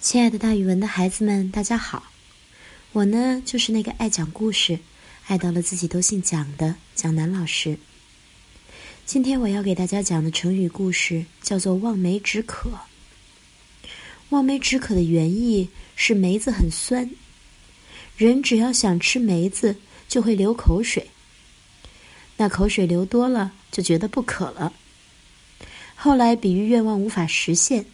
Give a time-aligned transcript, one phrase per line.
[0.00, 2.04] 亲爱的，大语文的孩子们，大家好！
[2.92, 4.78] 我呢，就是那个爱讲故事、
[5.26, 7.78] 爱到了自己都姓蒋的蒋楠老师。
[9.04, 12.70] 今天我要给大家讲的成语故事叫做“望梅止渴”。
[14.30, 17.10] 望梅止渴的原意是梅子很酸，
[18.16, 19.76] 人只要想吃梅子，
[20.08, 21.10] 就会流口水。
[22.38, 24.72] 那口水流多了，就觉得不渴了。
[25.94, 27.84] 后来比喻愿望无法实现。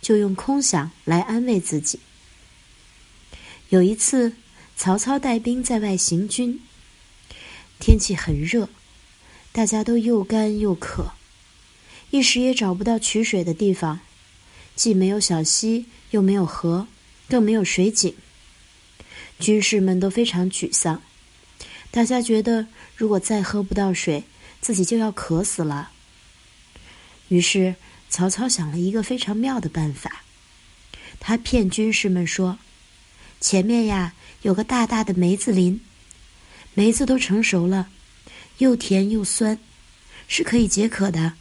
[0.00, 2.00] 就用空想来安慰自己。
[3.70, 4.34] 有一次，
[4.76, 6.60] 曹操带兵在外行军，
[7.80, 8.68] 天气很热，
[9.50, 11.12] 大家都又干又渴，
[12.10, 14.00] 一时也找不到取水的地方，
[14.76, 16.86] 既没有小溪，又没有河，
[17.28, 18.14] 更没有水井。
[19.40, 21.02] 军士们都非常沮丧，
[21.90, 24.22] 大家觉得如果再喝不到水，
[24.60, 25.90] 自己就要渴死了。
[27.28, 27.74] 于是。
[28.08, 30.22] 曹操想了一个非常妙的办法，
[31.20, 32.58] 他骗军士们说
[33.40, 35.80] ：“前面呀有个大大的梅子林，
[36.72, 37.88] 梅子都成熟了，
[38.58, 39.58] 又甜又酸，
[40.28, 41.34] 是可以解渴的。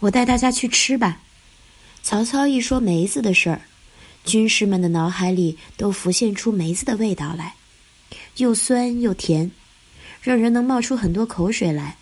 [0.00, 1.22] 我带大家去吃吧。”
[2.04, 3.62] 曹操一说梅子的事儿，
[4.24, 7.54] 军士们的脑海里都浮现出梅子的味道来，
[8.36, 9.50] 又酸又甜，
[10.22, 11.96] 让人能冒出很多口水来。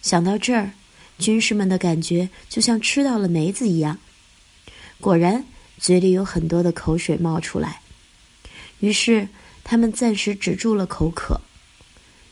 [0.00, 0.70] 想到这儿。
[1.18, 3.98] 军士们的感觉就像吃到了梅子一样，
[5.00, 5.44] 果然
[5.78, 7.80] 嘴里有很多的口水冒出来。
[8.80, 9.28] 于是
[9.64, 11.40] 他们暂时止住了口渴，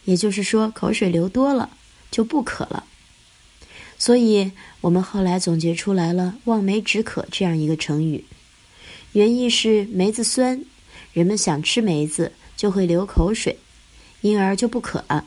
[0.04, 1.70] 也就是说口水流多了
[2.10, 2.84] 就不渴了。
[3.96, 8.24] 所以我们后来总结出来了“望梅止渴”这样一个成语，
[9.12, 10.62] 原意是梅子酸，
[11.12, 13.58] 人们想吃梅子就会流口水，
[14.20, 15.24] 因而就不渴了。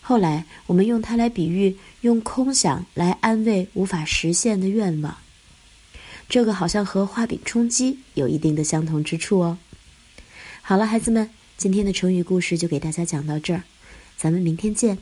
[0.00, 5.16] 后来，我们用它来比喻用空想来安慰无法实现的愿望，
[6.28, 9.58] 这个好像和画饼充饥有一定的相同之处哦。
[10.62, 13.62] 好了，孩子们，今天的成语故事就给大家讲到这儿，
[14.16, 14.98] 咱们明天见。